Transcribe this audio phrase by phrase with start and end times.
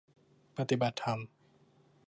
[0.57, 1.19] ปฏิบัติธรรม